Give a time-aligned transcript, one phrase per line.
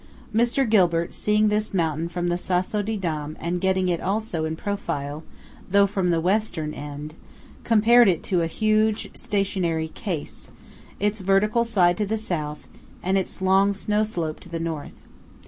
[0.33, 0.67] Mr.
[0.67, 5.23] Gilbert, seeing this mountain from the Sasso di Dam and getting it also in profile,
[5.69, 7.13] though from the Western end,
[7.63, 10.49] compared it to a huge stationary case;
[10.99, 12.67] its vertical side to the South,
[13.03, 15.03] and its long snow slope to the North.